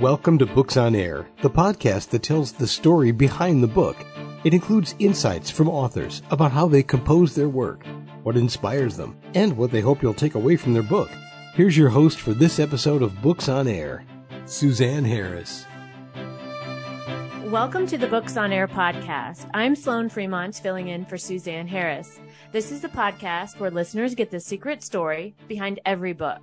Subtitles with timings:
[0.00, 3.96] Welcome to Books on Air, the podcast that tells the story behind the book.
[4.44, 7.82] It includes insights from authors about how they compose their work,
[8.22, 11.08] what inspires them, and what they hope you'll take away from their book.
[11.54, 14.04] Here's your host for this episode of Books on Air,
[14.44, 15.64] Suzanne Harris.
[17.44, 19.48] Welcome to the Books on Air podcast.
[19.54, 22.20] I'm Sloan Fremont, filling in for Suzanne Harris.
[22.52, 26.42] This is the podcast where listeners get the secret story behind every book.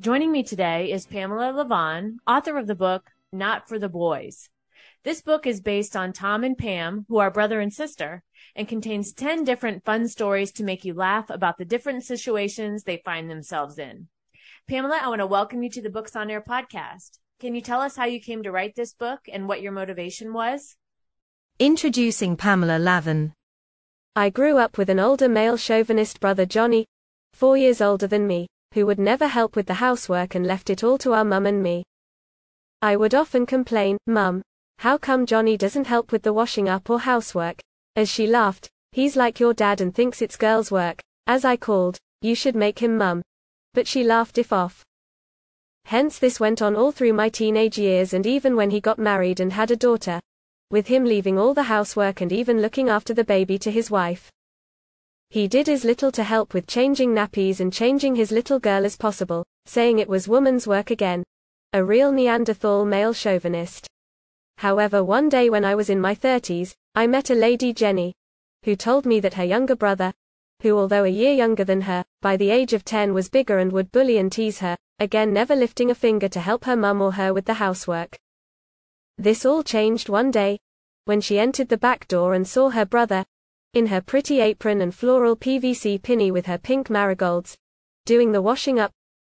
[0.00, 4.50] Joining me today is Pamela Lavan, author of the book Not for the Boys.
[5.04, 8.24] This book is based on Tom and Pam, who are brother and sister,
[8.56, 13.02] and contains 10 different fun stories to make you laugh about the different situations they
[13.04, 14.08] find themselves in.
[14.68, 17.20] Pamela, I want to welcome you to the Books on Air podcast.
[17.38, 20.32] Can you tell us how you came to write this book and what your motivation
[20.32, 20.76] was?
[21.60, 23.32] Introducing Pamela Lavan.
[24.16, 26.84] I grew up with an older male chauvinist brother Johnny,
[27.32, 30.84] four years older than me who would never help with the housework and left it
[30.84, 31.84] all to our mum and me.
[32.82, 34.42] I would often complain, Mum,
[34.78, 37.60] how come Johnny doesn't help with the washing up or housework?
[37.94, 41.00] As she laughed, he's like your dad and thinks it's girls' work.
[41.28, 43.22] As I called, you should make him mum.
[43.74, 44.84] But she laughed if off.
[45.84, 49.38] Hence this went on all through my teenage years and even when he got married
[49.38, 50.20] and had a daughter.
[50.70, 54.32] With him leaving all the housework and even looking after the baby to his wife.
[55.34, 58.96] He did as little to help with changing nappies and changing his little girl as
[58.96, 61.24] possible, saying it was woman's work again.
[61.72, 63.88] A real Neanderthal male chauvinist.
[64.58, 68.14] However, one day when I was in my 30s, I met a lady Jenny,
[68.62, 70.12] who told me that her younger brother,
[70.62, 73.72] who although a year younger than her, by the age of 10 was bigger and
[73.72, 77.10] would bully and tease her, again never lifting a finger to help her mum or
[77.10, 78.16] her with the housework.
[79.18, 80.60] This all changed one day,
[81.06, 83.24] when she entered the back door and saw her brother,
[83.74, 87.56] in her pretty apron and floral PVC pinny with her pink marigolds,
[88.06, 88.92] doing the washing up,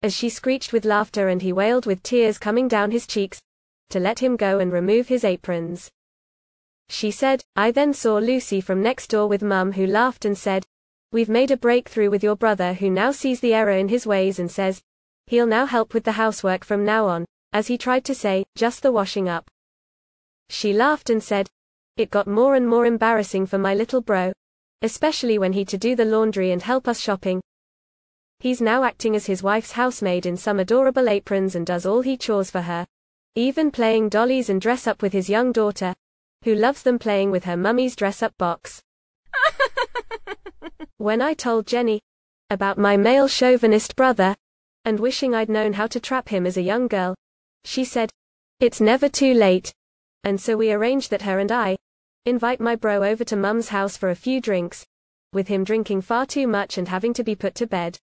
[0.02, 3.40] as she screeched with laughter and he wailed with tears coming down his cheeks,
[3.90, 5.88] to let him go and remove his aprons.
[6.88, 10.64] She said, I then saw Lucy from next door with mum who laughed and said,
[11.12, 14.38] We've made a breakthrough with your brother who now sees the error in his ways
[14.38, 14.82] and says,
[15.28, 18.82] He'll now help with the housework from now on, as he tried to say, just
[18.82, 19.48] the washing up.
[20.50, 21.48] She laughed and said,
[21.96, 24.32] it got more and more embarrassing for my little bro.
[24.82, 27.40] Especially when he to do the laundry and help us shopping.
[28.40, 32.16] He's now acting as his wife's housemaid in some adorable aprons and does all he
[32.16, 32.84] chores for her.
[33.36, 35.94] Even playing dollies and dress up with his young daughter,
[36.44, 38.82] who loves them playing with her mummy's dress up box.
[40.98, 42.00] when I told Jenny
[42.50, 44.34] about my male chauvinist brother,
[44.84, 47.14] and wishing I'd known how to trap him as a young girl,
[47.64, 48.10] she said,
[48.60, 49.72] It's never too late.
[50.22, 51.76] And so we arranged that her and I,
[52.26, 54.86] Invite my bro over to mum's house for a few drinks.
[55.34, 57.98] With him drinking far too much and having to be put to bed.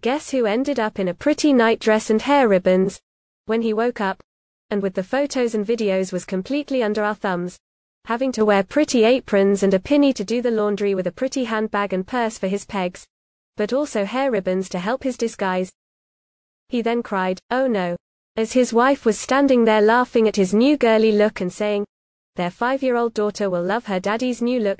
[0.00, 3.00] Guess who ended up in a pretty nightdress and hair ribbons?
[3.46, 4.22] When he woke up,
[4.70, 7.58] and with the photos and videos was completely under our thumbs,
[8.04, 11.46] having to wear pretty aprons and a pinny to do the laundry with a pretty
[11.46, 13.08] handbag and purse for his pegs,
[13.56, 15.72] but also hair ribbons to help his disguise.
[16.68, 17.96] He then cried, oh no,
[18.36, 21.86] as his wife was standing there laughing at his new girly look and saying,
[22.36, 24.78] their five-year-old daughter will love her daddy's new look,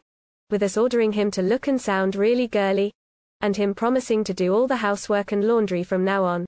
[0.50, 2.92] with us ordering him to look and sound really girly,
[3.40, 6.46] and him promising to do all the housework and laundry from now on.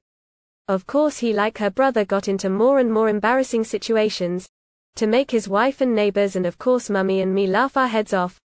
[0.69, 4.49] Of course he like her brother got into more and more embarrassing situations,
[4.97, 8.13] to make his wife and neighbors and of course mummy and me laugh our heads
[8.13, 8.39] off,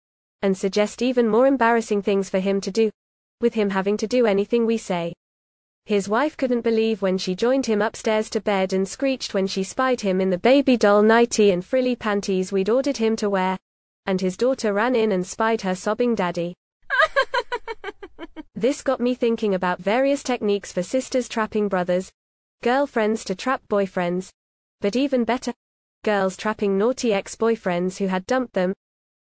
[0.43, 2.91] and suggest even more embarrassing things for him to do,
[3.41, 5.12] with him having to do anything we say.
[5.84, 9.65] His wife couldn't believe when she joined him upstairs to bed and screeched when she
[9.65, 13.59] spied him in the baby doll nightie and frilly panties we'd ordered him to wear.
[14.06, 16.54] And his daughter ran in and spied her sobbing daddy.
[18.54, 22.12] this got me thinking about various techniques for sisters trapping brothers,
[22.62, 24.31] girlfriends to trap boyfriends,
[24.81, 25.53] but even better,
[26.04, 28.72] girls trapping naughty ex-boyfriends who had dumped them,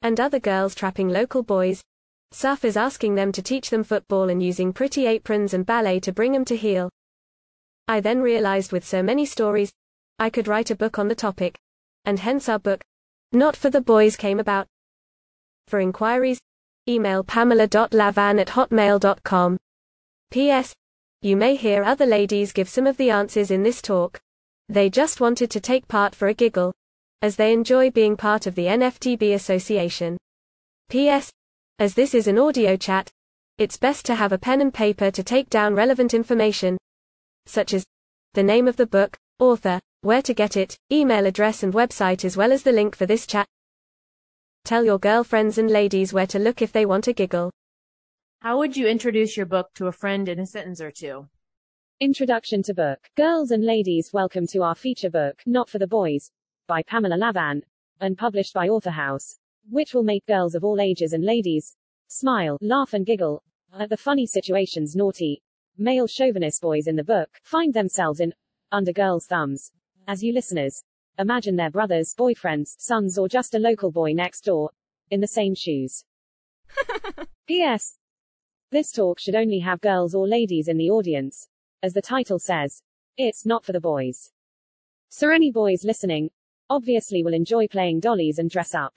[0.03, 1.83] and other girls trapping local boys,
[2.33, 6.13] Saf is asking them to teach them football and using pretty aprons and ballet to
[6.13, 6.89] bring them to heel.
[7.87, 9.73] I then realized with so many stories,
[10.17, 11.59] I could write a book on the topic.
[12.05, 12.81] And hence our book,
[13.31, 14.67] Not for the Boys came about.
[15.67, 16.39] For inquiries,
[16.87, 19.57] email pamela.lavan at hotmail.com.
[20.31, 20.73] P.S.
[21.22, 24.19] You may hear other ladies give some of the answers in this talk.
[24.69, 26.73] They just wanted to take part for a giggle,
[27.22, 30.17] as they enjoy being part of the NFTB Association.
[30.89, 31.29] P.S.
[31.81, 33.11] As this is an audio chat,
[33.57, 36.78] it's best to have a pen and paper to take down relevant information,
[37.47, 37.83] such as
[38.35, 42.37] the name of the book, author, where to get it, email address and website as
[42.37, 43.47] well as the link for this chat.
[44.63, 47.49] Tell your girlfriends and ladies where to look if they want a giggle.
[48.41, 51.29] How would you introduce your book to a friend in a sentence or two?
[51.99, 52.99] Introduction to book.
[53.17, 56.29] Girls and ladies, welcome to our feature book, Not for the Boys,
[56.67, 57.63] by Pamela Lavan,
[57.99, 59.39] and published by Authorhouse,
[59.69, 61.75] which will make girls of all ages and ladies
[62.08, 63.43] smile, laugh and giggle
[63.73, 65.41] at the funny situations naughty
[65.78, 68.34] male chauvinist boys in the book find themselves in
[68.72, 69.72] under girls' thumbs.
[70.08, 70.84] As you listeners
[71.17, 74.72] imagine their brothers, boyfriends, sons or just a local boy next door
[75.09, 76.03] in the same shoes.
[77.47, 77.97] P.S.
[78.72, 81.47] This talk should only have girls or ladies in the audience.
[81.84, 82.81] As the title says,
[83.17, 84.31] it's not for the boys.
[85.09, 86.29] So any boys listening,
[86.69, 88.96] obviously will enjoy playing dollies and dress up.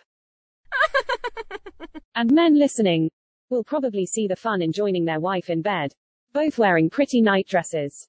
[2.15, 3.11] And men listening,
[3.51, 5.93] will probably see the fun in joining their wife in bed,
[6.33, 8.09] both wearing pretty night dresses.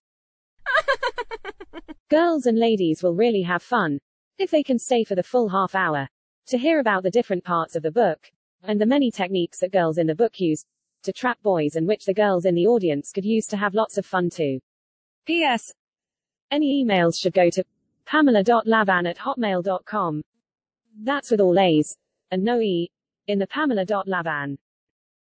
[2.09, 3.99] Girls and ladies will really have fun,
[4.37, 6.07] if they can stay for the full half hour,
[6.47, 8.31] to hear about the different parts of the book,
[8.63, 10.65] and the many techniques that girls in the book use,
[11.03, 13.97] to trap boys and which the girls in the audience could use to have lots
[13.97, 14.59] of fun too.
[15.25, 15.73] P.S.
[16.51, 17.63] Any emails should go to
[18.05, 20.21] pamela.lavan at hotmail.com.
[21.03, 21.95] That's with all A's,
[22.31, 22.89] and no E,
[23.27, 24.57] in the pamela.lavan.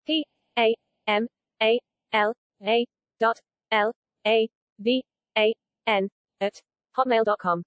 [0.06, 0.24] P.
[0.58, 0.74] A.
[1.06, 1.26] M.
[1.62, 1.78] A.
[2.12, 2.34] L.
[2.62, 2.86] A.
[3.20, 3.40] Dot.
[3.70, 3.92] L.
[4.26, 4.48] A.
[4.78, 5.02] V.
[5.36, 5.54] A.
[5.86, 6.08] N.
[6.40, 6.60] at
[6.96, 7.62] hotmail.com.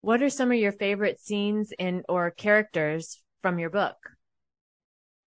[0.00, 3.96] What are some of your favorite scenes in or characters from your book?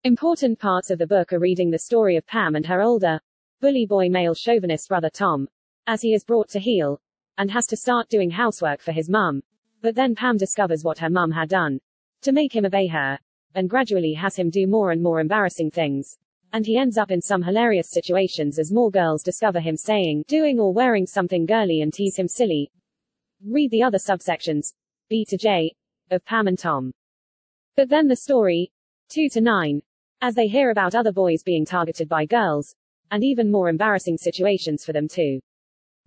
[0.05, 3.20] Important parts of the book are reading the story of Pam and her older,
[3.61, 5.49] bully boy male chauvinist brother Tom,
[5.87, 7.00] as he is brought to heel,
[7.38, 9.43] and has to start doing housework for his mum.
[9.81, 11.81] But then Pam discovers what her mum had done
[12.23, 13.19] to make him obey her,
[13.55, 16.17] and gradually has him do more and more embarrassing things.
[16.53, 20.61] And he ends up in some hilarious situations as more girls discover him saying, doing
[20.61, 22.71] or wearing something girly and tease him silly.
[23.45, 24.73] Read the other subsections,
[25.09, 25.75] B to J,
[26.11, 26.93] of Pam and Tom.
[27.77, 28.71] But then the story,
[29.09, 29.81] 2 to 9,
[30.21, 32.75] as they hear about other boys being targeted by girls,
[33.11, 35.41] and even more embarrassing situations for them too.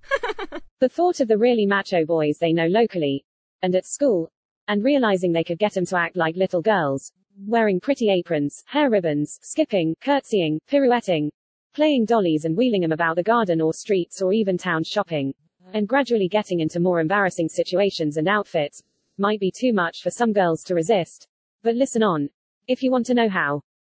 [0.79, 3.25] the thought of the really macho boys they know locally,
[3.61, 4.29] and at school,
[4.67, 7.11] and realizing they could get them to act like little girls,
[7.45, 11.31] wearing pretty aprons, hair ribbons, skipping, curtsying, pirouetting,
[11.73, 15.33] playing dollies and wheeling them about the garden or streets or even town shopping,
[15.73, 18.81] and gradually getting into more embarrassing situations and outfits,
[19.17, 21.27] might be too much for some girls to resist.
[21.63, 22.29] But listen on,
[22.67, 23.61] if you want to know how.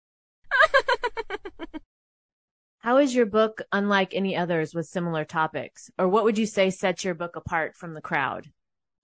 [2.79, 5.89] How is your book unlike any others with similar topics?
[5.97, 8.51] Or what would you say sets your book apart from the crowd?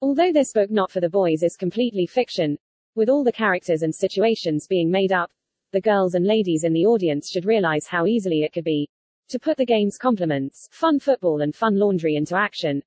[0.04, 2.58] Although this book Not for the Boys is completely fiction,
[2.96, 5.30] with all the characters and situations being made up,
[5.74, 8.90] the girls and ladies in the audience should realize how easily it could be
[9.30, 12.82] to put the game's complements, fun football and fun laundry into action,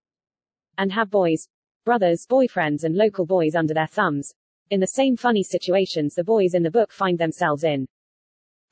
[0.77, 1.47] and have boys,
[1.85, 4.35] brothers, boyfriends and local boys under their thumbs,
[4.71, 7.87] in the same funny situations the boys in the book find themselves in.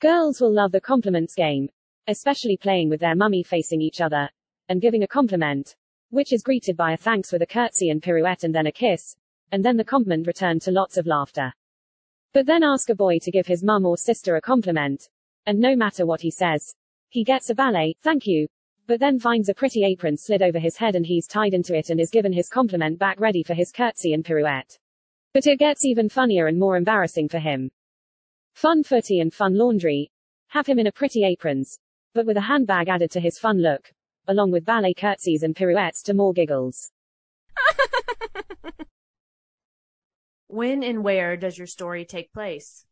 [0.01, 1.69] Girls will love the compliments game,
[2.07, 4.29] especially playing with their mummy facing each other,
[4.67, 5.77] and giving a compliment,
[6.13, 9.15] which is greeted by a thanks with a curtsy and pirouette and then a kiss,
[9.51, 11.51] and then the compliment returned to lots of laughter.
[12.33, 15.09] But then ask a boy to give his mum or sister a compliment,
[15.47, 16.75] and no matter what he says,
[17.09, 18.47] he gets a ballet, thank you,
[18.85, 21.89] but then finds a pretty apron slid over his head and he's tied into it
[21.89, 24.77] and is given his compliment back ready for his curtsy and pirouette.
[25.33, 27.71] But it gets even funnier and more embarrassing for him.
[28.53, 30.11] Fun footy and fun laundry.
[30.49, 31.79] Have him in a pretty aprons,
[32.13, 33.91] but with a handbag added to his fun look,
[34.27, 36.91] along with ballet curtsies and pirouettes to more giggles.
[40.47, 42.85] when and where does your story take place?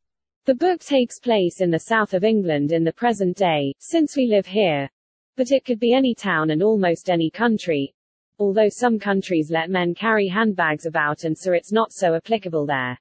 [0.46, 4.26] The book takes place in the south of England in the present day, since we
[4.26, 4.90] live here.
[5.38, 7.94] But it could be any town and almost any country.
[8.40, 13.00] Although some countries let men carry handbags about and so it's not so applicable there.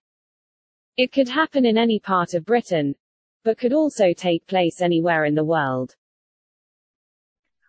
[0.98, 2.94] It could happen in any part of Britain,
[3.42, 5.96] but could also take place anywhere in the world.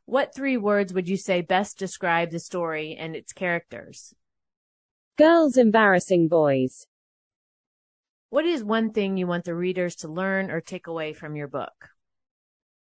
[0.05, 4.13] What three words would you say best describe the story and its characters?
[5.17, 6.85] Girls embarrassing boys.
[8.29, 11.47] What is one thing you want the readers to learn or take away from your
[11.47, 11.91] book?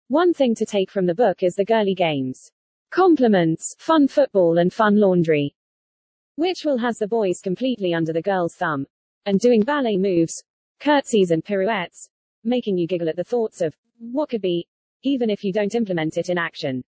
[0.07, 2.51] One thing to take from the book is the girly games.
[2.89, 5.55] Compliments, fun football and fun laundry.
[6.35, 8.87] Which will has the boys completely under the girls' thumb.
[9.25, 10.43] And doing ballet moves,
[10.79, 12.09] curtsies and pirouettes,
[12.43, 14.67] making you giggle at the thoughts of what could be,
[15.03, 16.83] even if you don't implement it in action.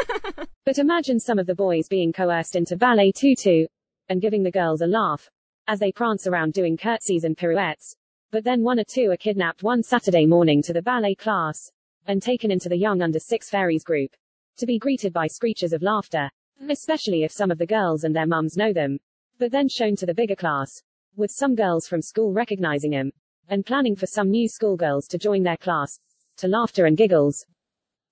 [0.64, 3.66] but imagine some of the boys being coerced into ballet tutu,
[4.08, 5.30] and giving the girls a laugh,
[5.66, 7.96] as they prance around doing curtsies and pirouettes.
[8.30, 11.70] But then one or two are kidnapped one Saturday morning to the ballet class,
[12.06, 14.10] and taken into the young under six fairies group,
[14.56, 16.30] to be greeted by screeches of laughter,
[16.68, 18.98] especially if some of the girls and their mums know them,
[19.38, 20.82] but then shown to the bigger class,
[21.16, 23.12] with some girls from school recognizing him,
[23.48, 25.98] and planning for some new schoolgirls to join their class,
[26.36, 27.44] to laughter and giggles,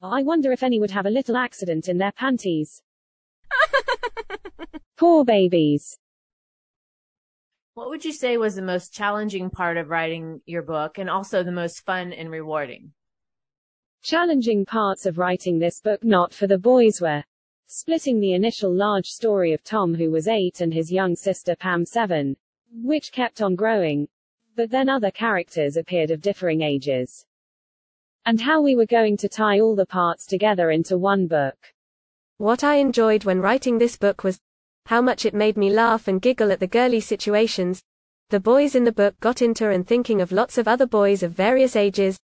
[0.03, 2.83] I wonder if any would have a little accident in their panties.
[4.97, 5.99] Poor babies.
[7.75, 11.43] What would you say was the most challenging part of writing your book and also
[11.43, 12.93] the most fun and rewarding?
[14.03, 17.23] Challenging parts of writing this book not for the boys were
[17.67, 21.85] splitting the initial large story of Tom who was eight and his young sister Pam
[21.85, 22.37] seven,
[22.73, 24.09] which kept on growing,
[24.57, 27.27] but then other characters appeared of differing ages.
[28.27, 31.57] And how we were going to tie all the parts together into one book.
[32.39, 34.41] What I enjoyed when writing this book was
[34.87, 37.83] how much it made me laugh and giggle at the girly situations
[38.31, 41.33] the boys in the book got into and thinking of lots of other boys of
[41.33, 42.17] various ages,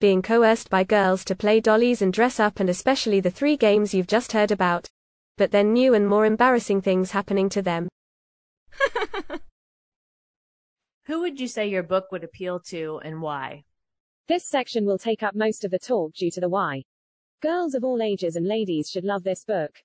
[0.00, 3.94] being coerced by girls to play dollies and dress up and especially the three games
[3.94, 4.88] you've just heard about.
[5.38, 7.88] But then new and more embarrassing things happening to them.
[11.06, 13.62] Who would you say your book would appeal to and why?
[14.28, 16.84] This section will take up most of the talk due to the why.
[17.40, 19.82] Girls of all ages and ladies should love this book.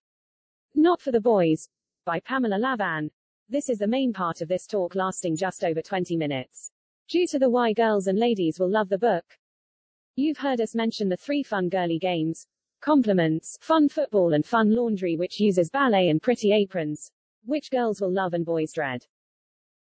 [0.76, 1.68] Not for the boys,
[2.06, 3.10] by Pamela Lavan.
[3.50, 6.72] This is the main part of this talk lasting just over 20 minutes.
[7.10, 9.26] Due to the why girls and ladies will love the book.
[10.16, 12.46] You've heard us mention the three fun girly games,
[12.80, 17.12] compliments, fun football and fun laundry which uses ballet and pretty aprons,
[17.46, 19.04] which girls will love and boys dread.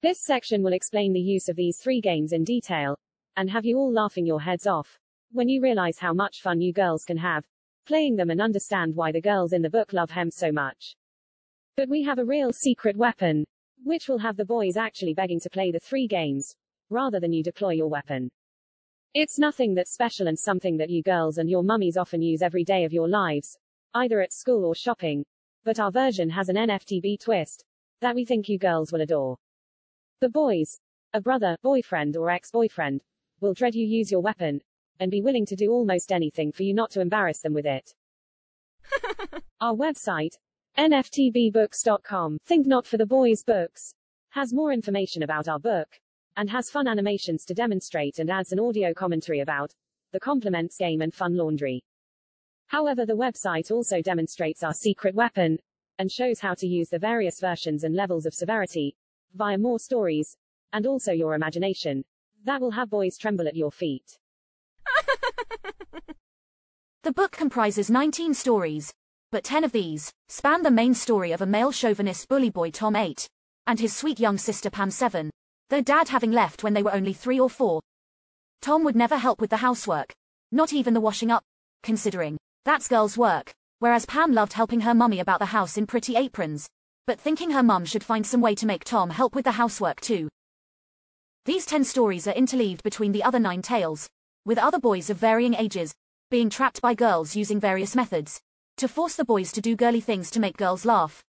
[0.03, 2.99] This section will explain the use of these three games in detail,
[3.37, 4.99] and have you all laughing your heads off
[5.33, 7.45] when you realize how much fun you girls can have
[7.87, 10.95] playing them and understand why the girls in the book love hem so much.
[11.77, 13.45] But we have a real secret weapon,
[13.83, 16.55] which will have the boys actually begging to play the three games,
[16.91, 18.31] rather than you deploy your weapon.
[19.15, 22.63] It's nothing that's special and something that you girls and your mummies often use every
[22.63, 23.59] day of your lives,
[23.95, 25.25] either at school or shopping.
[25.65, 27.65] But our version has an NFTB twist
[28.01, 29.37] that we think you girls will adore.
[30.21, 30.79] The boys,
[31.13, 33.03] a brother, boyfriend, or ex boyfriend,
[33.41, 34.61] will dread you use your weapon
[34.99, 37.95] and be willing to do almost anything for you not to embarrass them with it.
[39.61, 40.35] our website,
[40.79, 43.95] NFTBBooks.com, Think Not for the Boys Books,
[44.31, 45.89] has more information about our book,
[46.37, 49.75] and has fun animations to demonstrate and adds an audio commentary about
[50.13, 51.83] the compliments game and fun laundry.
[52.67, 55.59] However, the website also demonstrates our secret weapon
[55.99, 58.97] and shows how to use the various versions and levels of severity
[59.35, 60.37] via more stories
[60.73, 62.05] and also your imagination
[62.45, 64.19] that will have boys tremble at your feet.
[67.03, 68.93] the book comprises 19 stories,
[69.31, 72.97] but 10 of these span the main story of a male chauvinist bully boy Tom
[72.97, 73.27] 8
[73.67, 75.31] and his sweet young sister Pam 7,
[75.69, 77.81] their dad having left when they were only 3 or 4.
[78.61, 80.13] Tom would never help with the housework,
[80.51, 81.45] not even the washing up,
[81.83, 86.17] considering that's girls' work, whereas Pam loved helping her mummy about the house in pretty
[86.17, 86.69] aprons,
[87.07, 90.01] but thinking her mum should find some way to make Tom help with the housework
[90.01, 90.29] too.
[91.47, 94.07] These 10 stories are interleaved between the other 9 tales,
[94.45, 95.95] with other boys of varying ages
[96.31, 98.41] being trapped by girls using various methods
[98.77, 101.25] to force the boys to do girly things to make girls laugh.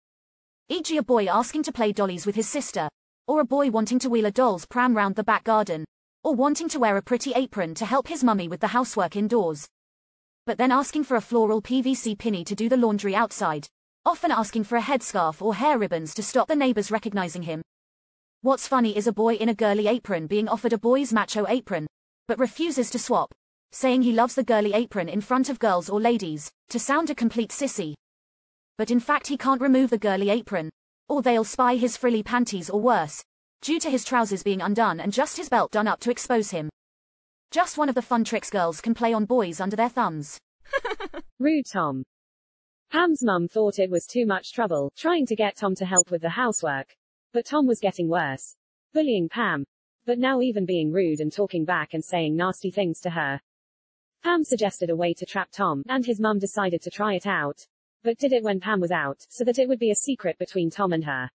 [0.70, 0.96] E.g.
[0.96, 2.88] a boy asking to play dollies with his sister,
[3.28, 5.86] or a boy wanting to wheel a doll's pram round the back garden,
[6.24, 9.68] or wanting to wear a pretty apron to help his mummy with the housework indoors.
[10.46, 13.68] But then asking for a floral PVC pinny to do the laundry outside,
[14.06, 17.62] often asking for a headscarf or hair ribbons to stop the neighbors recognizing him.
[18.48, 21.86] What's funny is a boy in a girly apron being offered a boy's macho apron,
[22.30, 23.34] but refuses to swap,
[23.74, 27.14] saying he loves the girly apron in front of girls or ladies, to sound a
[27.14, 27.94] complete sissy.
[28.78, 30.70] But in fact he can't remove the girly apron,
[31.10, 33.22] or they'll spy his frilly panties or worse,
[33.62, 36.70] due to his trousers being undone and just his belt done up to expose him.
[37.52, 40.38] Just one of the fun tricks girls can play on boys under their thumbs.
[41.40, 42.02] Rude Tom.
[42.94, 46.22] Pam's mum thought it was too much trouble, trying to get Tom to help with
[46.22, 46.96] the housework.
[47.34, 48.56] But Tom was getting worse.
[48.94, 49.66] Bullying Pam.
[50.06, 53.42] But now even being rude and talking back and saying nasty things to her.
[54.24, 57.68] Pam suggested a way to trap Tom, and his mum decided to try it out.
[58.04, 60.70] But did it when Pam was out, so that it would be a secret between
[60.70, 61.30] Tom and her.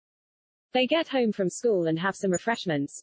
[0.73, 3.03] They get home from school and have some refreshments.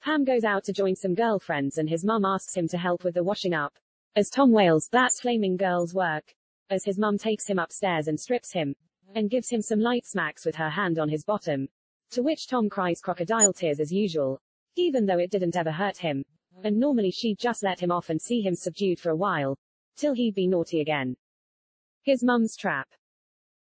[0.00, 3.14] Pam goes out to join some girlfriends and his mum asks him to help with
[3.14, 3.76] the washing up.
[4.14, 6.34] As Tom wails, that's flaming girl's work.
[6.70, 8.74] As his mum takes him upstairs and strips him,
[9.14, 11.68] and gives him some light smacks with her hand on his bottom.
[12.10, 14.40] To which Tom cries crocodile tears as usual,
[14.76, 16.24] even though it didn't ever hurt him
[16.64, 19.56] and normally she'd just let him off and see him subdued for a while,
[19.96, 21.16] till he'd be naughty again.
[22.02, 22.88] His mum's trap.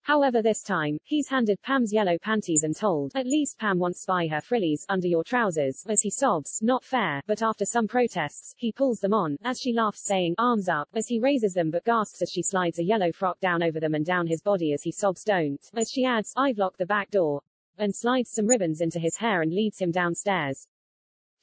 [0.03, 4.27] However this time, he's handed Pam's yellow panties and told, at least Pam wants spy
[4.27, 8.71] her frillies, under your trousers, as he sobs, not fair, but after some protests, he
[8.71, 12.23] pulls them on, as she laughs saying, arms up, as he raises them but gasps
[12.23, 14.91] as she slides a yellow frock down over them and down his body as he
[14.91, 17.43] sobs don't, as she adds, I've locked the back door,
[17.77, 20.67] and slides some ribbons into his hair and leads him downstairs.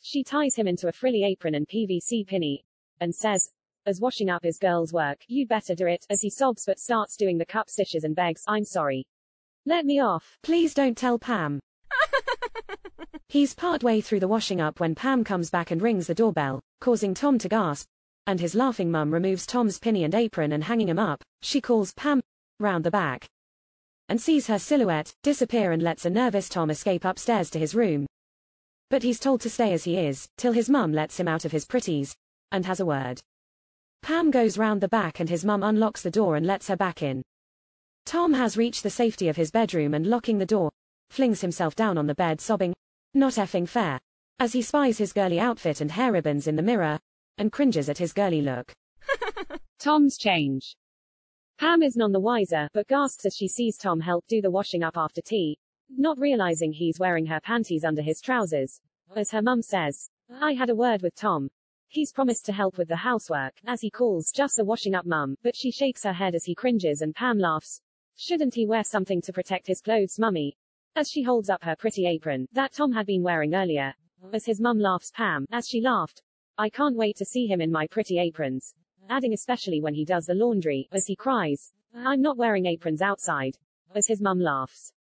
[0.01, 2.65] She ties him into a frilly apron and PVC pinny,
[3.01, 3.51] and says,
[3.87, 7.17] as washing up is girls' work, you'd better do it, as he sobs but starts
[7.17, 9.07] doing the cup stitches and begs, I'm sorry.
[9.65, 10.37] Let me off.
[10.43, 11.59] Please don't tell Pam.
[13.29, 16.61] He's part way through the washing up when Pam comes back and rings the doorbell,
[16.81, 17.87] causing Tom to gasp,
[18.27, 21.95] and his laughing mum removes Tom's pinny and apron and hanging him up, she calls
[21.95, 22.21] Pam
[22.61, 23.27] round the back
[24.09, 28.07] and sees her silhouette disappear and lets a nervous Tom escape upstairs to his room.
[28.91, 31.53] But he's told to stay as he is, till his mum lets him out of
[31.53, 32.15] his pretties,
[32.51, 33.21] and has a word.
[34.03, 37.03] Pam goes round the back and his mum unlocks the door and lets her back
[37.03, 37.23] in.
[38.07, 40.71] Tom has reached the safety of his bedroom and locking the door,
[41.11, 42.73] flings himself down on the bed sobbing,
[43.13, 43.99] not effing fair,
[44.39, 46.99] as he spies his girly outfit and hair ribbons in the mirror,
[47.37, 48.73] and cringes at his girly look.
[49.79, 50.77] Tom's change.
[51.59, 54.85] Pam is none the wiser, but gasps as she sees Tom help do the washing
[54.85, 55.59] up after tea,
[55.91, 58.81] not realizing he's wearing her panties under his trousers.
[59.17, 61.51] As her mum says, I had a word with Tom.
[61.89, 65.35] He's promised to help with the housework, as he calls just the washing up mum,
[65.43, 67.81] but she shakes her head as he cringes and Pam laughs.
[68.15, 70.57] Shouldn't he wear something to protect his clothes, mummy?
[70.95, 73.97] As she holds up her pretty apron, that Tom had been wearing earlier.
[74.33, 76.23] As his mum laughs Pam, as she laughed.
[76.57, 78.75] I can't wait to see him in my pretty aprons
[79.09, 83.57] adding especially when he does the laundry, as he cries, I'm not wearing aprons outside,
[83.95, 84.93] as his mum laughs.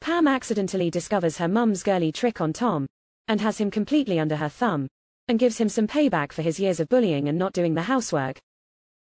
[0.00, 2.86] Pam accidentally discovers her mum's girly trick on Tom,
[3.28, 4.88] and has him completely under her thumb,
[5.28, 8.38] and gives him some payback for his years of bullying and not doing the housework,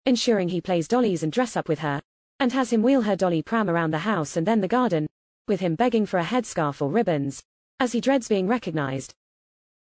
[0.07, 2.01] ensuring he plays dollies and dress up with her,
[2.39, 5.07] and has him wheel her dolly pram around the house and then the garden,
[5.49, 7.43] with him begging for a headscarf or ribbons,
[7.81, 9.15] as he dreads being recognized.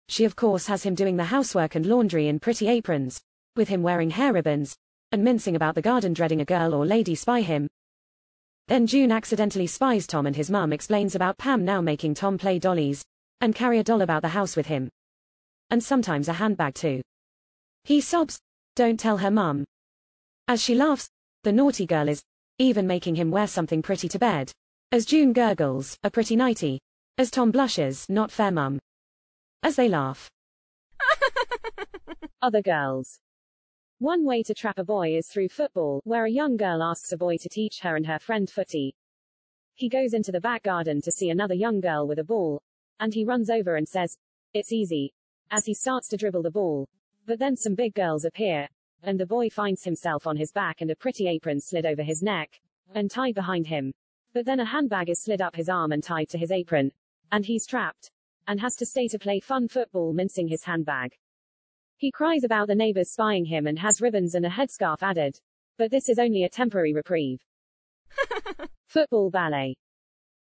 [0.07, 3.21] She of course has him doing the housework and laundry in pretty aprons,
[3.57, 4.75] with him wearing hair ribbons,
[5.11, 7.67] and mincing about the garden dreading a girl or lady spy him.
[8.67, 12.59] Then June accidentally spies Tom and his mum explains about Pam now making Tom play
[12.59, 13.03] dollies,
[13.41, 14.89] and carry a doll about the house with him.
[15.69, 17.01] And sometimes a handbag too.
[17.83, 18.39] He sobs,
[18.75, 19.63] don't tell her mum.
[20.47, 21.09] As she laughs,
[21.43, 22.21] the naughty girl is,
[22.59, 24.51] even making him wear something pretty to bed.
[24.91, 26.79] As June gurgles, a pretty nighty.
[27.17, 28.79] As Tom blushes, not fair mum.
[29.63, 30.29] As they laugh.
[32.41, 33.19] Other girls.
[33.99, 37.17] One way to trap a boy is through football, where a young girl asks a
[37.17, 38.93] boy to teach her and her friend footy.
[39.73, 42.61] He goes into the back garden to see another young girl with a ball,
[42.99, 44.15] and he runs over and says,
[44.53, 45.15] It's easy,
[45.49, 46.87] as he starts to dribble the ball.
[47.25, 48.69] But then some big girls appear,
[49.01, 52.21] and the boy finds himself on his back and a pretty apron slid over his
[52.21, 52.61] neck,
[52.93, 53.91] and tied behind him.
[54.31, 56.91] But then a handbag is slid up his arm and tied to his apron,
[57.31, 58.11] and he's trapped,
[58.47, 61.17] and has to stay to play fun football mincing his handbag.
[61.99, 65.39] He cries about the neighbors spying him and has ribbons and a headscarf added.
[65.79, 67.39] But this is only a temporary reprieve.
[68.85, 69.75] football ballet.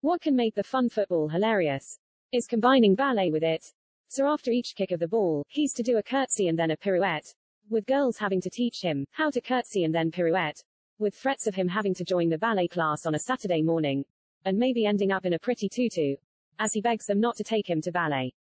[0.02, 1.98] What can make the fun football hilarious
[2.34, 3.66] is combining ballet with it.
[4.10, 6.78] So after each kick of the ball, he's to do a curtsy and then a
[6.78, 7.34] pirouette,
[7.70, 10.62] with girls having to teach him how to curtsy and then pirouette,
[11.00, 14.04] with threats of him having to join the ballet class on a Saturday morning,
[14.44, 16.16] and maybe ending up in a pretty tutu,
[16.60, 18.34] as he begs them not to take him to ballet.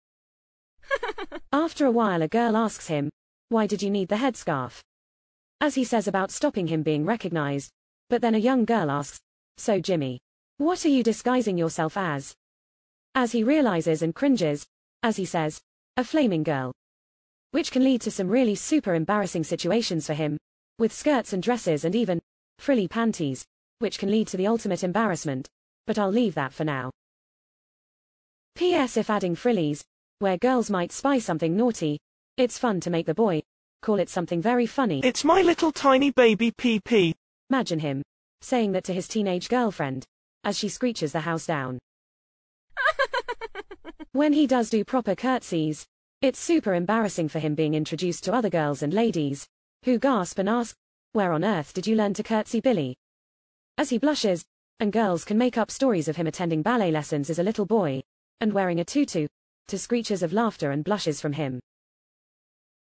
[1.57, 3.09] After a while a girl asks him,
[3.49, 4.83] why did you need the headscarf?
[5.59, 7.71] As he says about stopping him being recognized.
[8.11, 9.21] But then a young girl asks,
[9.57, 10.21] so Jimmy,
[10.59, 12.35] what are you disguising yourself as?
[13.15, 14.67] As he realizes and cringes,
[15.03, 15.63] as he says,
[15.97, 16.73] a flaming girl.
[17.53, 20.37] Which can lead to some really super embarrassing situations for him,
[20.79, 22.21] with skirts and dresses and even
[22.59, 23.47] frilly panties,
[23.79, 25.49] which can lead to the ultimate embarrassment.
[25.87, 26.91] But I'll leave that for now.
[28.57, 28.99] P.S.
[28.99, 29.87] If adding frillies,
[30.19, 31.99] where girls might spy something naughty,
[32.37, 33.43] it's fun to make the boy
[33.83, 35.01] call it something very funny.
[35.05, 37.15] It's my little tiny baby PP.
[37.51, 38.03] Imagine him
[38.41, 40.05] saying that to his teenage girlfriend
[40.43, 41.79] as she screeches the house down.
[44.13, 45.87] when he does do proper curtsies,
[46.21, 49.47] it's super embarrassing for him being introduced to other girls and ladies
[49.85, 50.75] who gasp and ask,
[51.13, 52.97] Where on earth did you learn to curtsy, Billy?
[53.79, 54.45] As he blushes,
[54.81, 58.03] and girls can make up stories of him attending ballet lessons as a little boy
[58.41, 59.27] and wearing a tutu,
[59.69, 61.61] to screeches of laughter and blushes from him.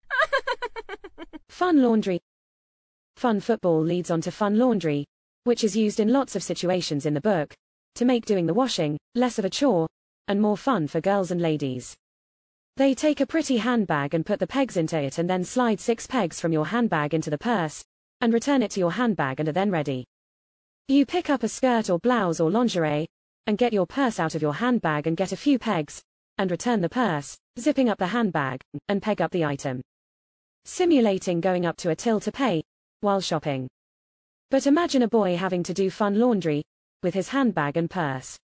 [1.50, 2.19] fun laundry.
[3.15, 5.06] Fun football leads on to fun laundry,
[5.45, 7.54] which is used in lots of situations in the book,
[7.95, 9.88] to make doing the washing less of a chore,
[10.28, 11.95] and more fun for girls and ladies.
[12.78, 16.06] They take a pretty handbag and put the pegs into it and then slide six
[16.06, 17.84] pegs from your handbag into the purse,
[18.19, 20.06] and return it to your handbag and are then ready.
[20.89, 23.08] You pick up a skirt or blouse or lingerie,
[23.48, 26.02] and get your purse out of your handbag and get a few pegs,
[26.38, 29.82] and return the purse, zipping up the handbag, and peg up the item.
[30.65, 32.63] Simulating going up to a till to pay,
[33.02, 33.67] while shopping.
[34.52, 36.63] But imagine a boy having to do fun laundry,
[37.04, 38.38] with his handbag and purse.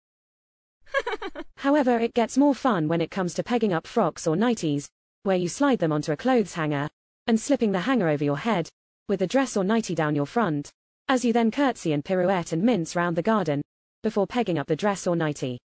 [1.57, 4.87] However, it gets more fun when it comes to pegging up frocks or nighties,
[5.23, 6.89] where you slide them onto a clothes hanger,
[7.27, 8.69] and slipping the hanger over your head,
[9.07, 10.71] with the dress or nightie down your front,
[11.07, 13.61] as you then curtsy and pirouette and mince round the garden,
[14.03, 15.59] before pegging up the dress or nightie.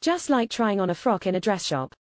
[0.00, 1.94] Just like trying on a frock in a dress shop.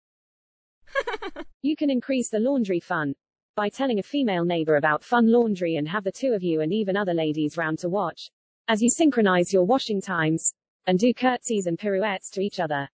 [1.62, 3.14] You can increase the laundry fun
[3.56, 6.72] by telling a female neighbor about fun laundry and have the two of you and
[6.72, 8.30] even other ladies round to watch
[8.68, 10.52] as you synchronize your washing times
[10.86, 12.88] and do curtsies and pirouettes to each other.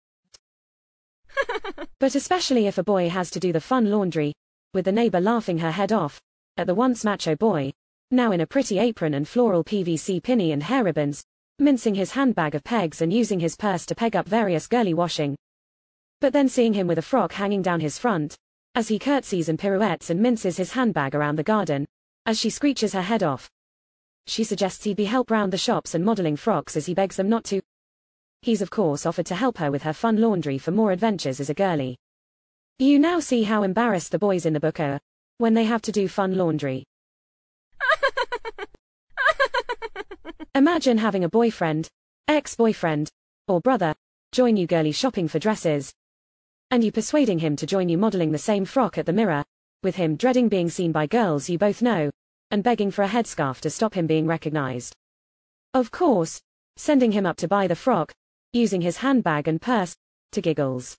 [1.98, 4.32] But especially if a boy has to do the fun laundry,
[4.72, 6.18] with the neighbor laughing her head off
[6.56, 7.72] at the once macho boy,
[8.10, 11.22] now in a pretty apron and floral PVC pinny and hair ribbons,
[11.58, 15.36] mincing his handbag of pegs and using his purse to peg up various girly washing.
[16.20, 18.36] But then seeing him with a frock hanging down his front,
[18.74, 21.86] as he curtsies and pirouettes and minces his handbag around the garden,
[22.26, 23.50] as she screeches her head off.
[24.26, 27.28] She suggests he be help round the shops and modeling frocks as he begs them
[27.28, 27.60] not to.
[28.40, 31.50] He's of course offered to help her with her fun laundry for more adventures as
[31.50, 31.96] a girlie.
[32.78, 35.00] You now see how embarrassed the boys in the book are
[35.38, 36.84] when they have to do fun laundry.
[40.54, 41.88] Imagine having a boyfriend,
[42.28, 43.08] ex-boyfriend,
[43.48, 43.94] or brother,
[44.32, 45.94] join you girly shopping for dresses.
[46.70, 49.44] And you persuading him to join you modeling the same frock at the mirror,
[49.82, 52.10] with him dreading being seen by girls you both know,
[52.50, 54.94] and begging for a headscarf to stop him being recognized.
[55.72, 56.42] Of course,
[56.76, 58.12] sending him up to buy the frock,
[58.52, 59.96] using his handbag and purse,
[60.32, 60.98] to giggles.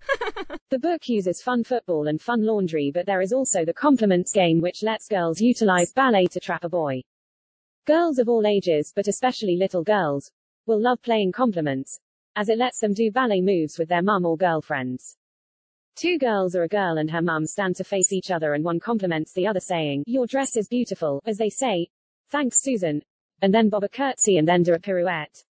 [0.70, 4.60] The book uses fun football and fun laundry, but there is also the compliments game
[4.60, 7.02] which lets girls utilize ballet to trap a boy.
[7.86, 10.32] Girls of all ages, but especially little girls,
[10.66, 12.00] will love playing compliments,
[12.34, 15.16] as it lets them do ballet moves with their mum or girlfriends.
[15.94, 18.80] Two girls or a girl and her mum stand to face each other and one
[18.80, 21.88] compliments the other saying, Your dress is beautiful, as they say,
[22.28, 23.02] Thanks Susan,
[23.40, 25.44] and then bob a curtsy and then do a pirouette.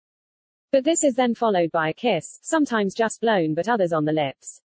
[0.71, 4.11] But this is then followed by a kiss, sometimes just blown but others on the
[4.11, 4.59] lips.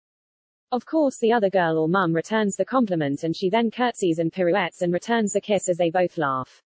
[0.70, 4.31] Of course the other girl or mum returns the compliment and she then curtsies and
[4.31, 6.62] pirouettes and returns the kiss as they both laugh.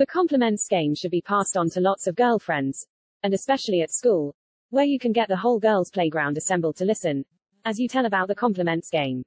[0.00, 2.86] The compliments game should be passed on to lots of girlfriends,
[3.22, 4.34] and especially at school,
[4.70, 7.22] where you can get the whole girls' playground assembled to listen,
[7.66, 9.22] as you tell about the compliments game.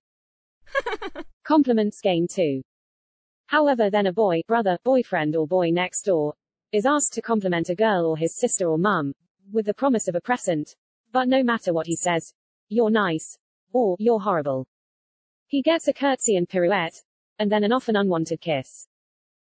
[1.44, 2.64] compliments game 2.
[3.46, 6.34] However, then a boy, brother, boyfriend, or boy next door
[6.72, 9.14] is asked to compliment a girl or his sister or mum
[9.52, 10.76] with the promise of a present.
[11.12, 12.34] But no matter what he says,
[12.70, 13.38] you're nice,
[13.74, 14.66] or you're horrible.
[15.46, 17.04] He gets a curtsy and pirouette,
[17.38, 18.88] and then an often unwanted kiss.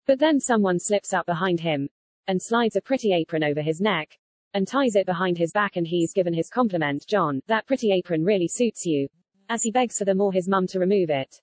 [0.06, 1.88] But then someone slips up behind him,
[2.26, 4.18] and slides a pretty apron over his neck,
[4.52, 8.24] and ties it behind his back and he's given his compliment, John, that pretty apron
[8.24, 9.08] really suits you,
[9.48, 11.40] as he begs for them or his mum to remove it.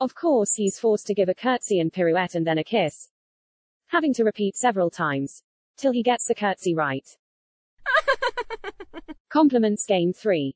[0.00, 3.10] Of course he's forced to give a curtsy and pirouette and then a kiss,
[3.88, 5.42] having to repeat several times,
[5.76, 7.06] till he gets the curtsy right.
[9.28, 10.54] Compliments game 3.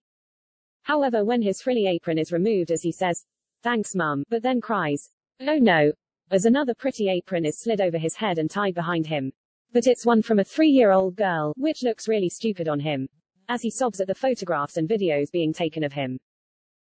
[0.85, 3.25] However, when his frilly apron is removed as he says,
[3.63, 5.11] thanks mum, but then cries,
[5.41, 5.93] oh no,
[6.31, 9.33] as another pretty apron is slid over his head and tied behind him.
[9.73, 13.09] But it's one from a three-year-old girl, which looks really stupid on him,
[13.49, 16.19] as he sobs at the photographs and videos being taken of him.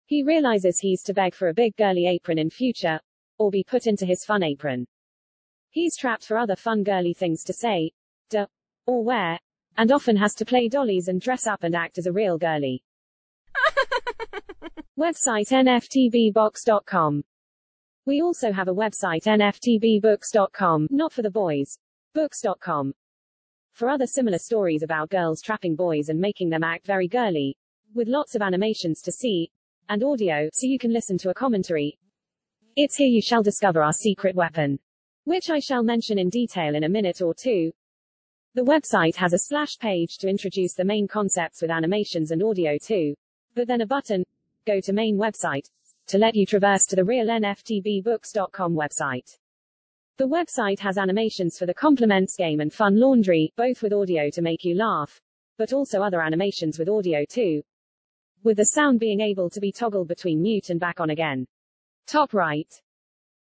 [0.07, 2.99] He realizes he's to beg for a big girly apron in future,
[3.39, 4.87] or be put into his fun apron.
[5.71, 7.93] He's trapped for other fun girly things to say,
[8.29, 8.47] duh,
[8.87, 9.39] or wear,
[9.77, 12.83] and often has to play dollies and dress up and act as a real girly.
[14.99, 17.23] Website nftbbooks.com.
[18.07, 21.77] We also have a website nftbbooks.com, not for the boys.
[22.15, 22.95] Books.com.
[23.73, 27.57] For other similar stories about girls trapping boys and making them act very girly,
[27.95, 29.51] with lots of animations to see,
[29.91, 31.99] and audio, so you can listen to a commentary.
[32.77, 34.79] It's here you shall discover our secret weapon,
[35.25, 37.71] which I shall mention in detail in a minute or two.
[38.55, 42.79] The website has a splash page to introduce the main concepts with animations and audio
[42.79, 43.15] too,
[43.55, 44.25] but then a button,
[44.67, 45.69] go to main website,
[46.11, 49.39] to let you traverse to the real nftbbooks.com website.
[50.17, 54.43] The website has animations for the compliments game and fun laundry, both with audio to
[54.43, 55.21] make you laugh,
[55.57, 57.63] but also other animations with audio too,
[58.43, 61.47] with the sound being able to be toggled between mute and back on again.
[62.09, 62.69] Top right.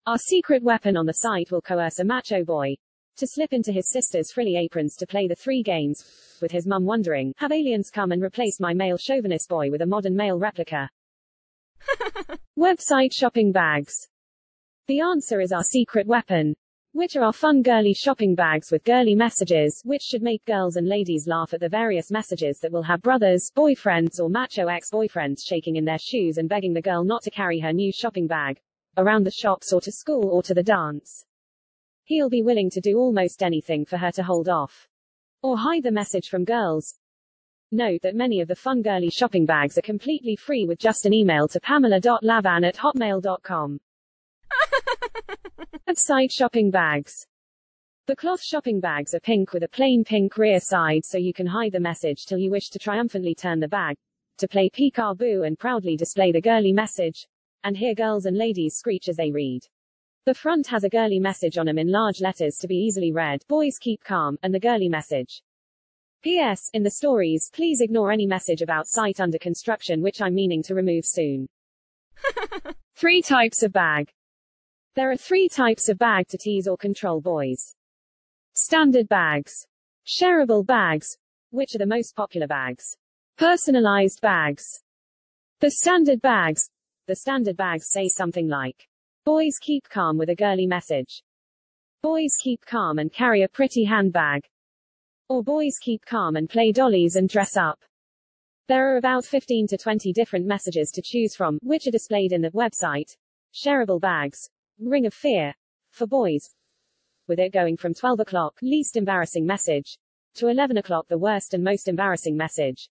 [0.06, 2.76] Our secret weapon on the site will coerce a macho boy
[3.18, 6.86] to slip into his sister's frilly aprons to play the three games, with his mum
[6.86, 10.88] wondering, have aliens come and replaced my male chauvinist boy with a modern male replica?
[12.60, 14.08] Website shopping bags.
[14.86, 16.54] The answer is our secret weapon,
[16.92, 20.88] which are our fun girly shopping bags with girly messages, which should make girls and
[20.88, 25.78] ladies laugh at the various messages that will have brothers, boyfriends or macho ex-boyfriends shaking
[25.78, 28.62] in their shoes and begging the girl not to carry her new shopping bag
[28.98, 31.26] around the shops or to school or to the dance.
[32.04, 34.88] He'll be willing to do almost anything for her to hold off.
[35.42, 37.00] Or hide the message from girls.
[37.74, 41.14] Note that many of the fun girly shopping bags are completely free with just an
[41.14, 43.80] email to pamela.lavan at hotmail.com.
[45.90, 47.26] Website shopping bags.
[48.06, 51.48] The cloth shopping bags are pink with a plain pink rear side so you can
[51.48, 53.98] hide the message till you wish to triumphantly turn the bag,
[54.38, 57.26] to play peekaboo and proudly display the girly message,
[57.64, 59.62] and hear girls and ladies screech as they read.
[60.26, 63.42] The front has a girly message on them in large letters to be easily read,
[63.48, 65.42] boys keep calm, and the girly message.
[66.24, 66.70] P.S.
[66.72, 70.74] In the stories, please ignore any message about site under construction which I'm meaning to
[70.74, 71.50] remove soon.
[72.96, 74.10] three types of bag.
[74.96, 77.76] There are three types of bag to tease or control boys.
[78.54, 79.52] Standard bags.
[80.08, 81.18] Shareable bags,
[81.50, 82.86] which are the most popular bags.
[83.38, 84.64] Personalized bags.
[85.60, 86.70] The standard bags.
[87.08, 88.88] The standard bags say something like,
[89.26, 91.22] Boys keep calm with a girly message.
[92.02, 94.44] Boys keep calm and carry a pretty handbag.
[95.30, 97.80] Or boys keep calm and play dollies and dress up.
[98.68, 102.42] There are about 15 to 20 different messages to choose from, which are displayed in
[102.42, 103.16] the website.
[103.54, 104.50] Shareable bags.
[104.80, 105.54] Ring of fear.
[105.92, 106.54] For boys.
[107.28, 109.98] With it going from 12 o'clock, least embarrassing message,
[110.36, 112.90] to 11 o'clock, the worst and most embarrassing message.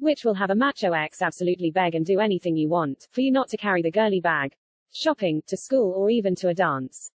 [0.00, 3.32] Which will have a macho X absolutely beg and do anything you want, for you
[3.32, 4.54] not to carry the girly bag.
[4.92, 7.10] Shopping, to school or even to a dance.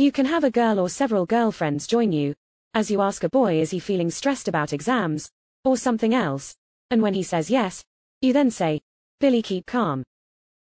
[0.00, 2.34] You can have a girl or several girlfriends join you,
[2.72, 5.30] as you ask a boy is he feeling stressed about exams,
[5.62, 6.56] or something else,
[6.90, 7.84] and when he says yes,
[8.22, 8.80] you then say,
[9.18, 10.02] Billy keep calm.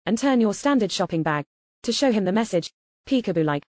[0.07, 1.45] And turn your standard shopping bag,
[1.83, 2.71] to show him the message,
[3.07, 3.61] peekaboo like.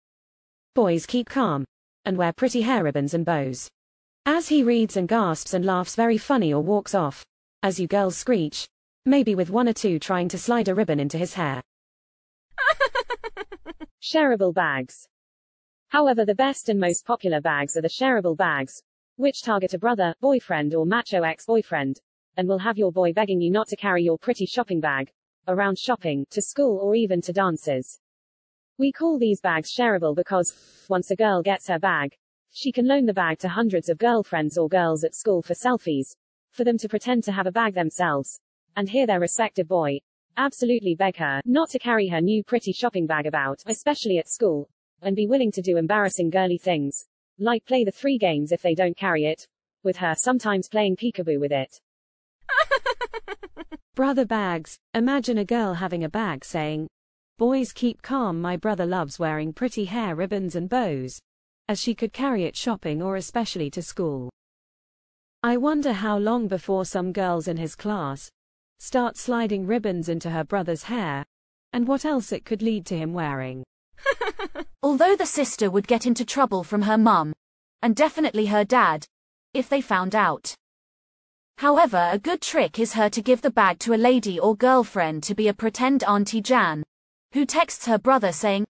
[0.74, 1.66] Boys keep calm,
[2.06, 3.70] and wear pretty hair ribbons and bows.
[4.26, 7.26] As he reads and gasps and laughs very funny or walks off,
[7.62, 8.70] as you girls screech,
[9.06, 11.62] maybe with one or two trying to slide a ribbon into his hair.
[14.02, 15.10] Shareable bags.
[15.92, 18.82] However, the best and most popular bags are the shareable bags,
[19.18, 22.00] which target a brother, boyfriend, or macho ex boyfriend,
[22.38, 25.12] and will have your boy begging you not to carry your pretty shopping bag
[25.50, 28.00] around shopping, to school, or even to dances.
[28.78, 32.16] We call these bags shareable because, once a girl gets her bag,
[32.52, 36.16] she can loan the bag to hundreds of girlfriends or girls at school for selfies,
[36.52, 38.40] for them to pretend to have a bag themselves,
[38.78, 40.00] and hear their respective boy
[40.38, 44.70] absolutely beg her not to carry her new pretty shopping bag about, especially at school,
[45.02, 47.06] and be willing to do embarrassing girly things,
[47.40, 49.48] like play the three games if they don't carry it,
[49.84, 51.80] with her sometimes playing peekaboo with it.
[53.96, 54.78] Brother bags.
[54.94, 56.88] Imagine a girl having a bag saying,
[57.38, 61.20] Boys keep calm, my brother loves wearing pretty hair ribbons and bows.
[61.68, 64.30] As she could carry it shopping or especially to school.
[65.44, 68.30] I wonder how long before some girls in his class
[68.80, 71.24] start sliding ribbons into her brother's hair,
[71.74, 73.64] and what else it could lead to him wearing.
[74.84, 77.34] Although the sister would get into trouble from her mum,
[77.84, 79.06] and definitely her dad,
[79.54, 80.56] if they found out.
[81.60, 85.22] However, a good trick is her to give the bag to a lady or girlfriend
[85.24, 86.84] to be a pretend Auntie Jan,
[87.34, 88.66] who texts her brother saying,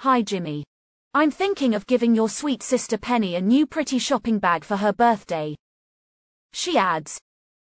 [0.00, 0.64] Hi Jimmy.
[1.14, 4.92] I'm thinking of giving your sweet sister Penny a new pretty shopping bag for her
[4.92, 5.56] birthday.
[6.52, 7.18] She adds,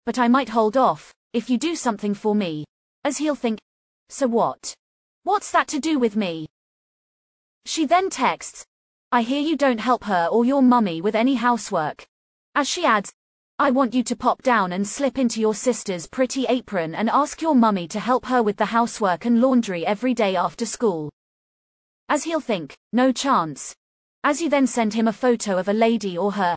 [0.07, 2.65] But I might hold off, if you do something for me.
[3.05, 3.59] As he'll think,
[4.09, 4.73] So what?
[5.25, 6.47] What's that to do with me?
[7.67, 8.65] She then texts,
[9.13, 12.07] I hear you don't help her or your mummy with any housework.
[12.55, 13.13] As she adds,
[13.59, 17.43] I want you to pop down and slip into your sister's pretty apron and ask
[17.43, 21.11] your mummy to help her with the housework and laundry every day after school.
[22.09, 23.75] As he'll think, no chance.
[24.25, 26.57] As you then send him a photo of a lady or her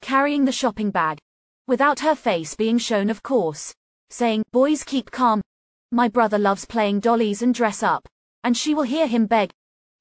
[0.00, 1.18] carrying the shopping bag,
[1.66, 3.74] without her face being shown, of course,
[4.10, 5.40] saying, Boys keep calm.
[5.90, 8.06] My brother loves playing dollies and dress up.
[8.42, 9.50] And she will hear him beg,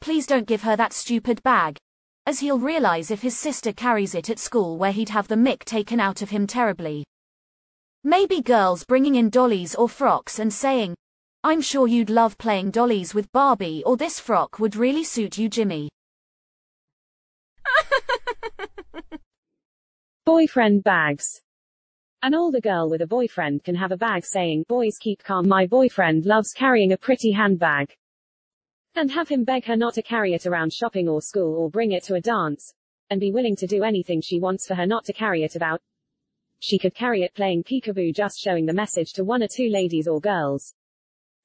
[0.03, 1.77] Please don't give her that stupid bag.
[2.25, 5.63] As he'll realize if his sister carries it at school where he'd have the mick
[5.63, 7.05] taken out of him terribly.
[8.03, 10.93] Maybe girls bringing in dollies or frocks and saying,
[11.45, 15.47] I'm sure you'd love playing dollies with Barbie or this frock would really suit you
[15.47, 15.87] Jimmy.
[20.25, 21.39] Boyfriend bags.
[22.23, 25.65] An older girl with a boyfriend can have a bag saying, Boys keep calm, my
[25.65, 27.95] boyfriend loves carrying a pretty handbag
[28.95, 31.91] and have him beg her not to carry it around shopping or school or bring
[31.91, 32.73] it to a dance,
[33.09, 35.81] and be willing to do anything she wants for her not to carry it about.
[36.59, 40.07] She could carry it playing peekaboo just showing the message to one or two ladies
[40.07, 40.73] or girls.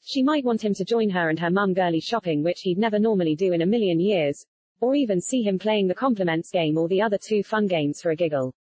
[0.02, 2.98] She might want him to join her and her mum girly shopping which he'd never
[2.98, 4.46] normally do in a million years,
[4.80, 8.10] or even see him playing the compliments game or the other two fun games for
[8.10, 8.54] a giggle.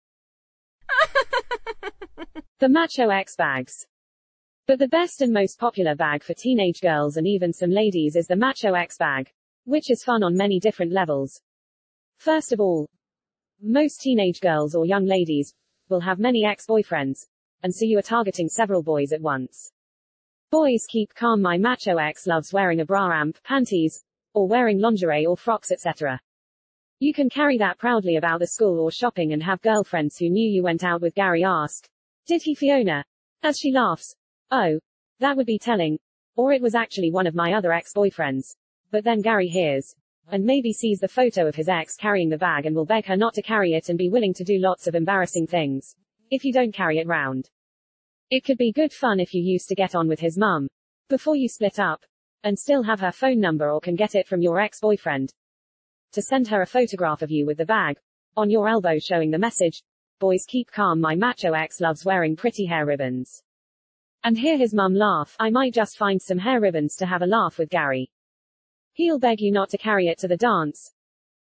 [2.60, 3.88] the Macho X bags.
[4.68, 8.28] But the best and most popular bag for teenage girls and even some ladies is
[8.28, 9.32] the Macho X bag,
[9.64, 11.42] which is fun on many different levels.
[12.18, 12.90] First of all,
[13.62, 15.54] most teenage girls or young ladies
[15.88, 17.28] will have many ex-boyfriends,
[17.64, 19.72] and so you are targeting several boys at once.
[20.52, 24.04] Boys keep calm my macho ex loves wearing a bra amp, panties,
[24.34, 26.20] or wearing lingerie or frocks, etc.
[27.00, 30.46] You can carry that proudly about the school or shopping and have girlfriends who knew
[30.46, 31.88] you went out with Gary ask,
[32.28, 33.06] Did he Fiona?
[33.44, 34.14] As she laughs,
[34.52, 34.80] Oh,
[35.20, 36.00] that would be telling.
[36.36, 38.56] Or it was actually one of my other ex-boyfriends.
[38.92, 39.96] But then Gary hears,
[40.32, 43.18] and maybe sees the photo of his ex carrying the bag and will beg her
[43.18, 45.96] not to carry it and be willing to do lots of embarrassing things.
[46.32, 47.50] If you don't carry it round.
[48.30, 50.68] It could be good fun if you used to get on with his mum.
[51.10, 52.04] Before you split up.
[52.44, 55.34] And still have her phone number or can get it from your ex-boyfriend
[56.14, 57.98] to send her a photograph of you with the bag
[58.36, 59.84] on your elbow showing the message,
[60.20, 63.44] Boys keep calm my macho ex loves wearing pretty hair ribbons.
[64.24, 67.28] And hear his mum laugh, I might just find some hair ribbons to have a
[67.28, 68.10] laugh with Gary.
[68.94, 70.94] He'll beg you not to carry it to the dance.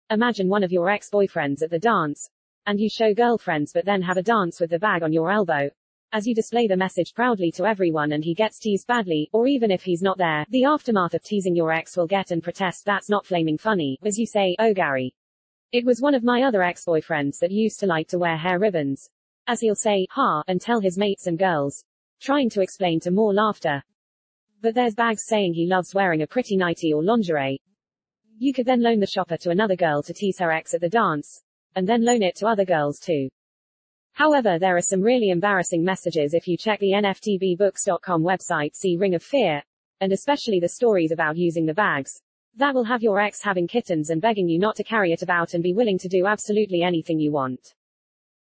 [0.09, 2.29] Imagine one of your ex-boyfriends at the dance.
[2.65, 5.69] And you show girlfriends but then have a dance with the bag on your elbow
[6.11, 9.69] as you display the message proudly to everyone and he gets teased badly, or even
[9.69, 13.09] if he's not there, the aftermath of teasing your ex will get and protest that's
[13.09, 15.13] not flaming funny, as you say, oh Gary.
[15.71, 19.07] It was one of my other ex-boyfriends that used to like to wear hair ribbons.
[19.45, 21.83] As he'll say, ha, and tell his mates and girls.
[22.21, 23.83] Trying to explain to more laughter.
[24.61, 27.61] But there's bags saying he loves wearing a pretty nightie or lingerie.
[28.37, 30.89] You could then loan the shopper to another girl to tease her ex at the
[30.89, 31.43] dance.
[31.75, 33.29] And then loan it to other girls too.
[34.13, 39.15] However, there are some really embarrassing messages if you check the NFTBBooks.com website, see Ring
[39.15, 39.63] of Fear,
[40.01, 42.21] and especially the stories about using the bags.
[42.55, 45.53] That will have your ex having kittens and begging you not to carry it about
[45.53, 47.75] and be willing to do absolutely anything you want.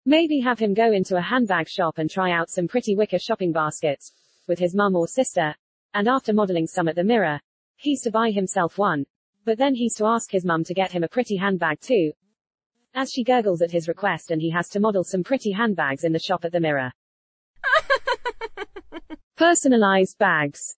[0.04, 3.52] Maybe have him go into a handbag shop and try out some pretty wicker shopping
[3.52, 4.12] baskets
[4.48, 5.54] with his mum or sister,
[5.94, 7.40] and after modeling some at the mirror,
[7.76, 9.04] he's to buy himself one.
[9.44, 12.12] But then he's to ask his mum to get him a pretty handbag too,
[12.94, 16.12] as she gurgles at his request and he has to model some pretty handbags in
[16.12, 16.92] the shop at the mirror.
[19.36, 20.76] Personalized bags.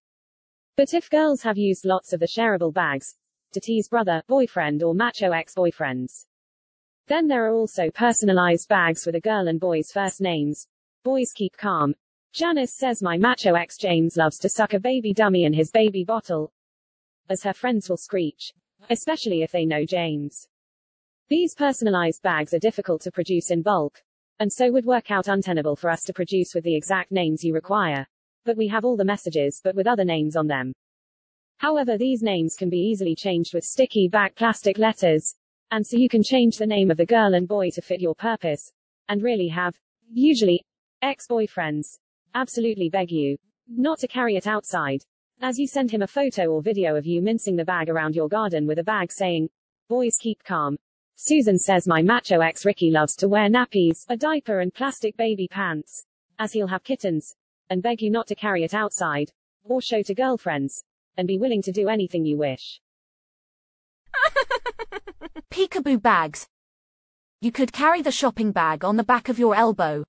[0.76, 3.14] But if girls have used lots of the shareable bags
[3.52, 6.26] to tease brother, boyfriend or macho ex-boyfriends,
[7.06, 10.66] then there are also personalized bags with a girl and boy's first names.
[11.02, 11.94] Boys keep calm.
[12.32, 16.02] Janice says my macho ex James loves to suck a baby dummy in his baby
[16.02, 16.52] bottle.
[17.28, 18.52] As her friends will screech.
[18.90, 20.48] Especially if they know James.
[21.28, 24.02] These personalized bags are difficult to produce in bulk,
[24.40, 27.54] and so would work out untenable for us to produce with the exact names you
[27.54, 28.06] require.
[28.44, 30.72] But we have all the messages, but with other names on them.
[31.58, 35.34] However, these names can be easily changed with sticky back plastic letters,
[35.74, 38.14] and so you can change the name of the girl and boy to fit your
[38.14, 38.72] purpose,
[39.08, 39.76] and really have,
[40.08, 40.64] usually,
[41.02, 41.98] ex-boyfriends,
[42.32, 45.02] absolutely beg you, not to carry it outside.
[45.40, 48.28] As you send him a photo or video of you mincing the bag around your
[48.28, 49.48] garden with a bag saying,
[49.88, 50.76] boys keep calm,
[51.16, 55.48] Susan says my macho ex Ricky loves to wear nappies, a diaper and plastic baby
[55.48, 56.06] pants.
[56.38, 57.34] As he'll have kittens.
[57.68, 59.32] And beg you not to carry it outside.
[59.64, 60.84] Or show to girlfriends.
[61.16, 62.80] And be willing to do anything you wish.
[65.54, 66.48] Peekaboo bags.
[67.40, 70.02] You could carry the shopping bag on the back of your elbow,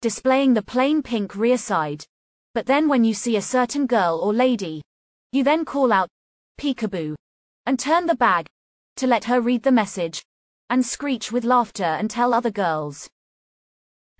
[0.00, 2.04] displaying the plain pink rear side.
[2.54, 4.80] But then when you see a certain girl or lady,
[5.32, 6.08] you then call out,
[6.56, 7.16] peekaboo,
[7.66, 8.46] and turn the bag,
[8.98, 10.22] to let her read the message,
[10.70, 13.10] and screech with laughter and tell other girls.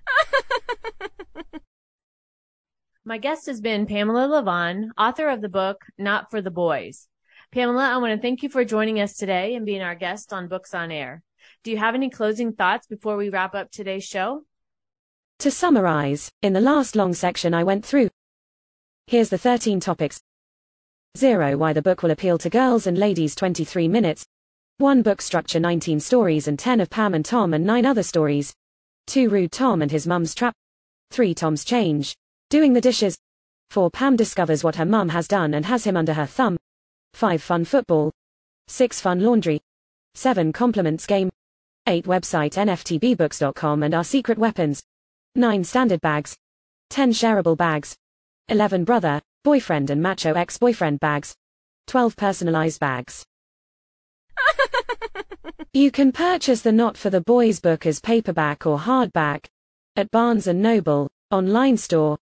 [3.05, 7.07] My guest has been Pamela Lavan, author of the book Not for the Boys.
[7.53, 10.47] Pamela, I want to thank you for joining us today and being our guest on
[10.47, 11.21] Books on Air.
[11.63, 14.45] Do you have any closing thoughts before we wrap up today's show?
[15.37, 18.09] To summarize, in the last long section I went through,
[19.05, 20.19] here's the 13 topics.
[21.15, 21.55] 0.
[21.57, 24.25] Why the book will appeal to girls and ladies 23 minutes.
[24.79, 28.51] 1 book structure 19 stories and 10 of Pam and Tom and 9 other stories.
[29.05, 30.55] 2 Rude Tom and his mum's trap.
[31.11, 32.15] 3 Tom's change.
[32.49, 33.15] Doing the dishes.
[33.69, 36.57] 4 Pam discovers what her mum has done and has him under her thumb.
[37.13, 38.11] 5 Fun football.
[38.67, 39.59] 6 Fun laundry.
[40.15, 41.29] 7 Compliments game.
[41.87, 44.81] 8 Website nftbbooks.com and our secret weapons.
[45.35, 46.35] 9 Standard bags.
[46.89, 47.95] 10 Shareable bags.
[48.49, 51.35] 11 Brother, boyfriend and macho ex-boyfriend bags.
[51.87, 53.25] 12 Personalized bags.
[55.73, 59.45] you can purchase the Not for the Boys book as paperback or hardback
[59.95, 62.17] at Barnes & Noble, online store.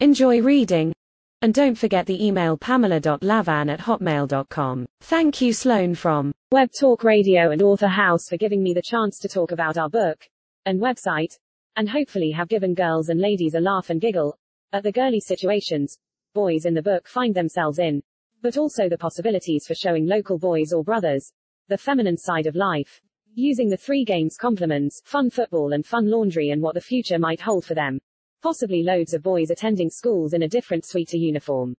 [0.00, 0.92] Enjoy reading.
[1.40, 4.86] And don't forget the email pamela.lavan at hotmail.com.
[5.00, 9.18] Thank you Sloan from Web Talk Radio and Author House for giving me the chance
[9.20, 10.18] to talk about our book
[10.66, 11.38] and website,
[11.76, 14.36] and hopefully have given girls and ladies a laugh and giggle
[14.72, 15.96] at the girly situations
[16.34, 18.02] boys in the book find themselves in
[18.42, 21.32] but also the possibilities for showing local boys or brothers
[21.68, 23.00] the feminine side of life.
[23.34, 27.40] Using the three games compliments, fun football and fun laundry and what the future might
[27.40, 28.00] hold for them.
[28.42, 31.74] Possibly loads of boys attending schools in a different sweater uniform.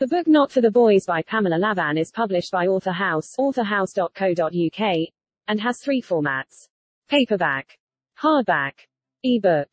[0.00, 5.08] The book Not for the Boys by Pamela Lavan is published by Author House, authorhouse.co.uk,
[5.48, 6.68] and has three formats.
[7.08, 7.78] Paperback,
[8.20, 8.72] hardback,
[9.24, 9.68] ebook.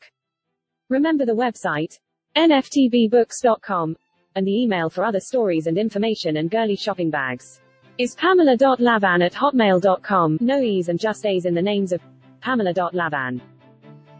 [0.90, 2.00] Remember the website,
[2.36, 3.96] nftbbooks.com,
[4.36, 7.62] and the email for other stories and information and girly shopping bags.
[7.98, 12.02] Is pamela.lavan at hotmail.com, no e's and just a's in the names of
[12.42, 13.42] Pamela.lavan.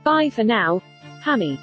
[0.04, 0.82] Bye for now,
[1.22, 1.60] Hammy.